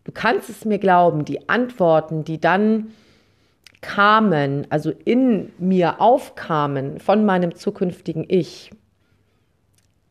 du 0.03 0.11
kannst 0.11 0.49
es 0.49 0.63
mir 0.63 0.77
glauben, 0.77 1.25
die 1.25 1.49
Antworten, 1.49 2.23
die 2.23 2.39
dann 2.39 2.91
kamen, 3.81 4.67
also 4.69 4.91
in 4.91 5.51
mir 5.57 5.99
aufkamen 5.99 6.99
von 6.99 7.25
meinem 7.25 7.55
zukünftigen 7.55 8.25
Ich, 8.27 8.71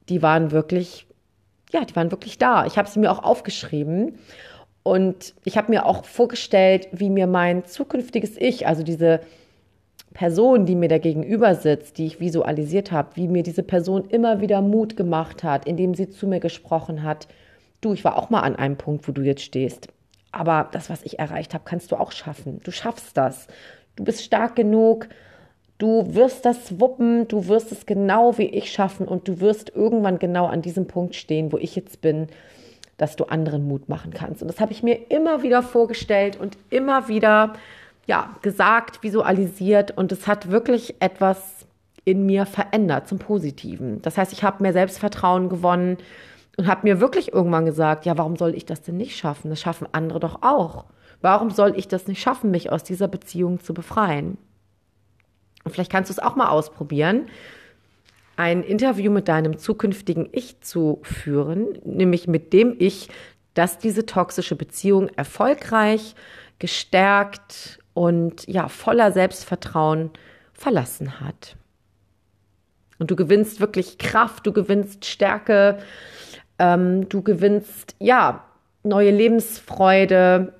die 0.09 0.23
waren 0.23 0.51
wirklich, 0.51 1.07
ja, 1.73 1.85
die 1.85 1.95
waren 1.95 2.11
wirklich 2.11 2.37
da. 2.39 2.67
Ich 2.67 2.77
habe 2.77 2.89
sie 2.89 2.99
mir 2.99 3.13
auch 3.13 3.23
aufgeschrieben 3.23 4.19
und 4.83 5.35
ich 5.45 5.57
habe 5.57 5.71
mir 5.71 5.87
auch 5.87 6.05
vorgestellt, 6.05 6.89
wie 6.93 7.11
mir 7.11 7.29
mein 7.29 7.65
zukünftiges 7.65 8.37
Ich, 8.37 8.67
also 8.67 8.83
diese 8.83 9.21
Person, 10.15 10.67
die 10.67 10.75
mir 10.75 10.89
da 10.89 10.99
gegenüber 10.99 11.55
sitzt, 11.55 11.99
die 11.99 12.07
ich 12.07 12.19
visualisiert 12.19 12.91
habe, 12.91 13.15
wie 13.15 13.29
mir 13.29 13.45
diese 13.45 13.63
Person 13.63 14.07
immer 14.09 14.41
wieder 14.41 14.61
Mut 14.61 14.97
gemacht 14.97 15.45
hat, 15.45 15.67
indem 15.67 15.95
sie 15.95 16.11
zu 16.11 16.27
mir 16.27 16.41
gesprochen 16.41 17.05
hat. 17.05 17.29
Du, 17.81 17.93
ich 17.93 18.05
war 18.05 18.17
auch 18.17 18.31
mal 18.31 18.41
an 18.41 18.57
einem 18.57 18.77
Punkt, 18.77 19.07
wo 19.07 19.13
du 19.13 19.23
jetzt 19.23 19.43
stehst. 19.43 19.89
Aber 20.33 20.69
das, 20.73 20.91
was 20.91 21.03
ich 21.03 21.19
erreicht 21.19 21.55
habe, 21.55 21.65
kannst 21.67 21.91
du 21.93 21.97
auch 21.97 22.13
schaffen. 22.13 22.61
Du 22.63 22.71
schaffst 22.71 23.17
das. 23.17 23.47
Du 23.97 24.05
bist 24.05 24.23
stark 24.23 24.57
genug. 24.57 25.09
Du 25.79 26.15
wirst 26.15 26.45
das 26.45 26.79
wuppen. 26.79 27.27
Du 27.27 27.49
wirst 27.49 27.73
es 27.73 27.87
genau 27.87 28.39
wie 28.39 28.47
ich 28.47 28.71
schaffen. 28.71 29.09
Und 29.09 29.27
du 29.27 29.41
wirst 29.41 29.71
irgendwann 29.75 30.19
genau 30.19 30.47
an 30.47 30.63
diesem 30.63 30.87
Punkt 30.87 31.15
stehen, 31.17 31.53
wo 31.53 31.59
ich 31.59 31.75
jetzt 31.75 32.01
bin, 32.01 32.29
dass 32.97 33.17
du 33.17 33.25
anderen 33.25 33.67
Mut 33.67 33.89
machen 33.89 34.13
kannst. 34.13 34.43
Und 34.43 34.49
das 34.49 34.61
habe 34.61 34.73
ich 34.73 34.83
mir 34.83 35.11
immer 35.11 35.43
wieder 35.43 35.63
vorgestellt 35.63 36.39
und 36.39 36.57
immer 36.69 37.09
wieder 37.09 37.55
ja, 38.07 38.37
gesagt, 38.43 39.03
visualisiert. 39.03 39.97
Und 39.97 40.13
es 40.13 40.27
hat 40.27 40.51
wirklich 40.51 40.97
etwas 41.01 41.67
in 42.05 42.27
mir 42.27 42.47
verändert 42.47 43.09
zum 43.09 43.19
Positiven. 43.19 44.01
Das 44.03 44.17
heißt, 44.17 44.33
ich 44.33 44.43
habe 44.45 44.63
mehr 44.63 44.73
Selbstvertrauen 44.73 45.49
gewonnen 45.49 45.99
und 46.61 46.67
habe 46.67 46.83
mir 46.87 47.01
wirklich 47.01 47.33
irgendwann 47.33 47.65
gesagt, 47.65 48.05
ja, 48.05 48.19
warum 48.19 48.37
soll 48.37 48.55
ich 48.55 48.67
das 48.67 48.83
denn 48.83 48.99
nicht 48.99 49.17
schaffen? 49.17 49.49
Das 49.49 49.63
schaffen 49.63 49.89
andere 49.93 50.21
doch 50.21 50.43
auch. 50.43 50.85
Warum 51.23 51.51
soll 51.51 51.73
ich 51.75 51.89
das 51.89 52.07
nicht 52.07 52.21
schaffen, 52.21 52.51
mich 52.51 52.71
aus 52.71 52.85
dieser 52.85 53.09
Beziehung 53.09 53.61
zu 53.61 53.73
befreien? 53.73 54.37
Und 55.65 55.73
vielleicht 55.73 55.91
kannst 55.91 56.11
du 56.11 56.13
es 56.13 56.19
auch 56.19 56.37
mal 56.37 56.51
ausprobieren, 56.51 57.31
ein 58.37 58.63
Interview 58.63 59.11
mit 59.11 59.29
deinem 59.29 59.57
zukünftigen 59.57 60.29
Ich 60.33 60.61
zu 60.61 61.01
führen, 61.03 61.79
nämlich 61.83 62.29
mit 62.29 62.53
dem 62.53 62.77
Ich, 62.79 63.09
das 63.55 63.79
diese 63.79 64.05
toxische 64.05 64.55
Beziehung 64.55 65.09
erfolgreich, 65.17 66.15
gestärkt 66.59 67.79
und 67.95 68.47
ja, 68.49 68.69
voller 68.69 69.13
Selbstvertrauen 69.13 70.11
verlassen 70.53 71.21
hat. 71.21 71.57
Und 72.99 73.11
du 73.11 73.17
gewinnst 73.17 73.61
wirklich 73.61 73.97
Kraft, 73.97 74.47
du 74.47 74.53
gewinnst 74.53 75.07
Stärke, 75.07 75.79
ähm, 76.61 77.09
du 77.09 77.23
gewinnst 77.23 77.97
ja 77.99 78.45
neue 78.85 79.11
Lebensfreude. 79.11 80.55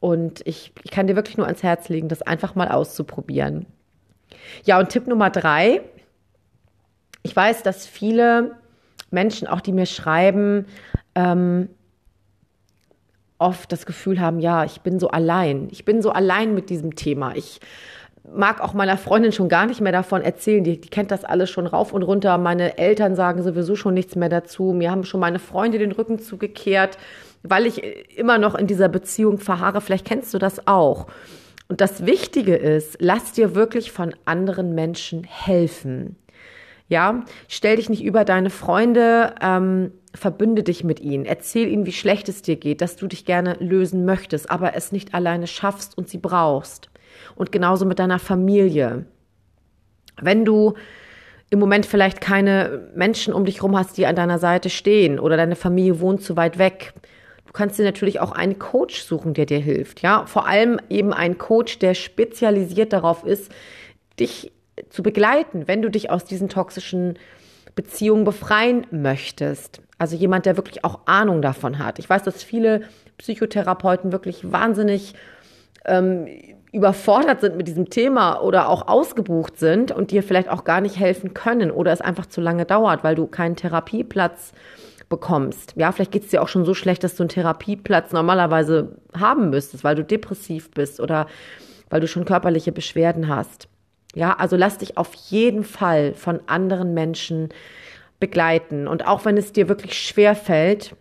Und 0.00 0.42
ich, 0.46 0.72
ich 0.82 0.90
kann 0.90 1.06
dir 1.06 1.16
wirklich 1.16 1.36
nur 1.36 1.46
ans 1.46 1.62
Herz 1.62 1.88
legen, 1.88 2.08
das 2.08 2.22
einfach 2.22 2.54
mal 2.54 2.68
auszuprobieren. 2.68 3.66
Ja, 4.64 4.78
und 4.78 4.88
Tipp 4.88 5.06
Nummer 5.06 5.30
drei. 5.30 5.82
Ich 7.22 7.34
weiß, 7.34 7.62
dass 7.62 7.86
viele 7.86 8.56
Menschen, 9.10 9.46
auch 9.46 9.60
die 9.60 9.72
mir 9.72 9.86
schreiben, 9.86 10.66
ähm, 11.14 11.68
oft 13.38 13.72
das 13.72 13.86
Gefühl 13.86 14.20
haben, 14.20 14.40
ja, 14.40 14.64
ich 14.64 14.80
bin 14.80 14.98
so 14.98 15.08
allein. 15.08 15.68
Ich 15.70 15.84
bin 15.84 16.02
so 16.02 16.10
allein 16.10 16.54
mit 16.54 16.70
diesem 16.70 16.94
Thema. 16.94 17.34
Ich 17.36 17.60
mag 18.28 18.60
auch 18.60 18.74
meiner 18.74 18.96
Freundin 18.96 19.32
schon 19.32 19.48
gar 19.48 19.66
nicht 19.66 19.80
mehr 19.80 19.92
davon 19.92 20.22
erzählen. 20.22 20.64
Die, 20.64 20.80
die 20.80 20.88
kennt 20.88 21.10
das 21.10 21.24
alles 21.24 21.50
schon 21.50 21.66
rauf 21.66 21.92
und 21.92 22.02
runter. 22.02 22.38
Meine 22.38 22.78
Eltern 22.78 23.14
sagen 23.14 23.42
sowieso 23.42 23.76
schon 23.76 23.94
nichts 23.94 24.16
mehr 24.16 24.28
dazu. 24.28 24.72
Mir 24.72 24.90
haben 24.90 25.04
schon 25.04 25.20
meine 25.20 25.38
Freunde 25.38 25.78
den 25.78 25.92
Rücken 25.92 26.18
zugekehrt, 26.18 26.98
weil 27.42 27.66
ich 27.66 27.82
immer 28.16 28.38
noch 28.38 28.54
in 28.54 28.66
dieser 28.66 28.88
Beziehung 28.88 29.38
verharre. 29.38 29.80
Vielleicht 29.80 30.06
kennst 30.06 30.32
du 30.34 30.38
das 30.38 30.66
auch. 30.66 31.06
Und 31.68 31.80
das 31.80 32.04
Wichtige 32.04 32.56
ist, 32.56 32.96
lass 33.00 33.32
dir 33.32 33.54
wirklich 33.54 33.92
von 33.92 34.14
anderen 34.24 34.74
Menschen 34.74 35.24
helfen. 35.24 36.16
Ja, 36.88 37.24
stell 37.46 37.76
dich 37.76 37.88
nicht 37.88 38.02
über 38.02 38.24
deine 38.24 38.50
Freunde, 38.50 39.36
ähm, 39.40 39.92
verbünde 40.12 40.64
dich 40.64 40.82
mit 40.82 40.98
ihnen, 40.98 41.24
erzähl 41.24 41.68
ihnen, 41.68 41.86
wie 41.86 41.92
schlecht 41.92 42.28
es 42.28 42.42
dir 42.42 42.56
geht, 42.56 42.80
dass 42.80 42.96
du 42.96 43.06
dich 43.06 43.24
gerne 43.24 43.56
lösen 43.60 44.04
möchtest, 44.04 44.50
aber 44.50 44.74
es 44.74 44.90
nicht 44.90 45.14
alleine 45.14 45.46
schaffst 45.46 45.96
und 45.96 46.08
sie 46.08 46.18
brauchst. 46.18 46.89
Und 47.34 47.52
genauso 47.52 47.86
mit 47.86 47.98
deiner 47.98 48.18
Familie. 48.18 49.06
Wenn 50.20 50.44
du 50.44 50.74
im 51.50 51.58
Moment 51.58 51.86
vielleicht 51.86 52.20
keine 52.20 52.90
Menschen 52.94 53.32
um 53.34 53.44
dich 53.44 53.56
herum 53.56 53.76
hast, 53.76 53.96
die 53.96 54.06
an 54.06 54.16
deiner 54.16 54.38
Seite 54.38 54.70
stehen 54.70 55.18
oder 55.18 55.36
deine 55.36 55.56
Familie 55.56 56.00
wohnt 56.00 56.22
zu 56.22 56.36
weit 56.36 56.58
weg, 56.58 56.92
Du 57.50 57.54
kannst 57.54 57.80
dir 57.80 57.84
natürlich 57.84 58.20
auch 58.20 58.30
einen 58.30 58.60
Coach 58.60 59.02
suchen, 59.02 59.34
der 59.34 59.44
dir 59.44 59.58
hilft. 59.58 60.02
Ja, 60.02 60.24
vor 60.26 60.46
allem 60.46 60.78
eben 60.88 61.12
einen 61.12 61.36
Coach, 61.36 61.80
der 61.80 61.94
spezialisiert 61.94 62.92
darauf 62.92 63.24
ist, 63.24 63.50
dich 64.20 64.52
zu 64.88 65.02
begleiten, 65.02 65.66
wenn 65.66 65.82
du 65.82 65.90
dich 65.90 66.10
aus 66.10 66.24
diesen 66.24 66.48
toxischen 66.48 67.18
Beziehungen 67.74 68.22
befreien 68.22 68.86
möchtest. 68.92 69.82
Also 69.98 70.14
jemand, 70.14 70.46
der 70.46 70.56
wirklich 70.56 70.84
auch 70.84 71.00
Ahnung 71.06 71.42
davon 71.42 71.80
hat. 71.80 71.98
Ich 71.98 72.08
weiß, 72.08 72.22
dass 72.22 72.44
viele 72.44 72.82
Psychotherapeuten 73.18 74.12
wirklich 74.12 74.52
wahnsinnig 74.52 75.14
ähm, 75.86 76.28
überfordert 76.72 77.40
sind 77.40 77.56
mit 77.56 77.66
diesem 77.66 77.90
Thema 77.90 78.40
oder 78.40 78.68
auch 78.68 78.86
ausgebucht 78.86 79.58
sind 79.58 79.90
und 79.90 80.10
dir 80.10 80.22
vielleicht 80.22 80.48
auch 80.48 80.64
gar 80.64 80.80
nicht 80.80 80.98
helfen 80.98 81.34
können 81.34 81.70
oder 81.70 81.92
es 81.92 82.00
einfach 82.00 82.26
zu 82.26 82.40
lange 82.40 82.64
dauert, 82.64 83.02
weil 83.02 83.16
du 83.16 83.26
keinen 83.26 83.56
Therapieplatz 83.56 84.52
bekommst. 85.08 85.74
Ja, 85.76 85.90
vielleicht 85.90 86.12
geht 86.12 86.24
es 86.24 86.30
dir 86.30 86.42
auch 86.42 86.48
schon 86.48 86.64
so 86.64 86.72
schlecht, 86.72 87.02
dass 87.02 87.16
du 87.16 87.24
einen 87.24 87.28
Therapieplatz 87.28 88.12
normalerweise 88.12 88.96
haben 89.18 89.50
müsstest, 89.50 89.82
weil 89.82 89.96
du 89.96 90.04
depressiv 90.04 90.70
bist 90.70 91.00
oder 91.00 91.26
weil 91.90 92.00
du 92.00 92.06
schon 92.06 92.24
körperliche 92.24 92.70
Beschwerden 92.70 93.28
hast. 93.28 93.68
Ja, 94.14 94.34
also 94.34 94.56
lass 94.56 94.78
dich 94.78 94.96
auf 94.96 95.12
jeden 95.14 95.64
Fall 95.64 96.14
von 96.14 96.40
anderen 96.46 96.94
Menschen 96.94 97.48
begleiten. 98.20 98.86
Und 98.86 99.06
auch 99.06 99.24
wenn 99.24 99.36
es 99.36 99.52
dir 99.52 99.68
wirklich 99.68 99.98
schwer 99.98 100.36
fällt, 100.36 100.94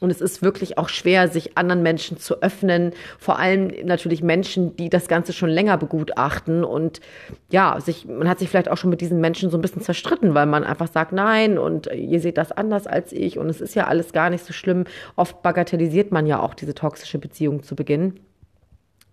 und 0.00 0.10
es 0.10 0.20
ist 0.20 0.42
wirklich 0.42 0.78
auch 0.78 0.88
schwer, 0.88 1.28
sich 1.28 1.56
anderen 1.56 1.82
Menschen 1.82 2.18
zu 2.18 2.42
öffnen, 2.42 2.92
vor 3.18 3.38
allem 3.38 3.72
natürlich 3.84 4.22
Menschen, 4.22 4.76
die 4.76 4.90
das 4.90 5.08
Ganze 5.08 5.32
schon 5.32 5.48
länger 5.48 5.78
begutachten. 5.78 6.64
Und 6.64 7.00
ja, 7.50 7.78
sich, 7.80 8.06
man 8.06 8.28
hat 8.28 8.38
sich 8.38 8.48
vielleicht 8.48 8.70
auch 8.70 8.76
schon 8.76 8.90
mit 8.90 9.00
diesen 9.00 9.20
Menschen 9.20 9.50
so 9.50 9.56
ein 9.56 9.62
bisschen 9.62 9.82
zerstritten, 9.82 10.34
weil 10.34 10.46
man 10.46 10.64
einfach 10.64 10.88
sagt, 10.88 11.12
nein, 11.12 11.58
und 11.58 11.86
ihr 11.86 12.20
seht 12.20 12.36
das 12.36 12.52
anders 12.52 12.86
als 12.86 13.12
ich 13.12 13.38
und 13.38 13.48
es 13.48 13.60
ist 13.60 13.74
ja 13.74 13.86
alles 13.86 14.12
gar 14.12 14.30
nicht 14.30 14.44
so 14.44 14.52
schlimm. 14.52 14.84
Oft 15.16 15.42
bagatellisiert 15.42 16.12
man 16.12 16.26
ja 16.26 16.40
auch 16.40 16.54
diese 16.54 16.74
toxische 16.74 17.18
Beziehung 17.18 17.62
zu 17.62 17.74
Beginn. 17.74 18.20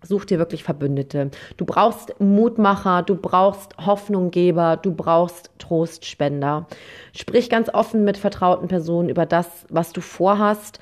Such 0.06 0.26
dir 0.26 0.38
wirklich 0.38 0.64
Verbündete. 0.64 1.30
Du 1.56 1.64
brauchst 1.64 2.20
Mutmacher, 2.20 3.02
du 3.02 3.16
brauchst 3.16 3.76
Hoffnunggeber, 3.78 4.76
du 4.76 4.92
brauchst 4.92 5.50
Trostspender. 5.58 6.66
Sprich 7.16 7.48
ganz 7.48 7.68
offen 7.72 8.04
mit 8.04 8.18
vertrauten 8.18 8.68
Personen 8.68 9.08
über 9.08 9.24
das, 9.26 9.66
was 9.70 9.92
du 9.92 10.00
vorhast. 10.00 10.78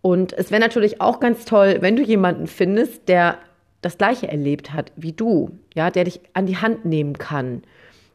Und 0.00 0.32
es 0.32 0.50
wäre 0.50 0.60
natürlich 0.60 1.00
auch 1.00 1.18
ganz 1.18 1.44
toll, 1.44 1.78
wenn 1.80 1.96
du 1.96 2.02
jemanden 2.02 2.46
findest, 2.46 3.08
der 3.08 3.38
das 3.82 3.98
Gleiche 3.98 4.28
erlebt 4.28 4.72
hat 4.72 4.92
wie 4.96 5.12
du, 5.12 5.58
ja, 5.74 5.90
der 5.90 6.04
dich 6.04 6.20
an 6.32 6.46
die 6.46 6.56
Hand 6.56 6.84
nehmen 6.84 7.18
kann, 7.18 7.62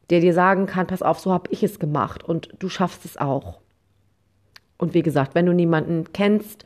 der 0.09 0.19
dir 0.19 0.33
sagen 0.33 0.65
kann, 0.65 0.87
pass 0.87 1.01
auf, 1.01 1.19
so 1.19 1.31
habe 1.31 1.51
ich 1.51 1.63
es 1.63 1.79
gemacht 1.79 2.23
und 2.23 2.49
du 2.59 2.69
schaffst 2.69 3.05
es 3.05 3.17
auch. 3.17 3.59
Und 4.77 4.93
wie 4.93 5.03
gesagt, 5.03 5.35
wenn 5.35 5.45
du 5.45 5.53
niemanden 5.53 6.11
kennst, 6.11 6.65